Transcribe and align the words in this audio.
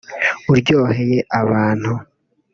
uryoheye 0.51 1.17
abantu 1.39 1.91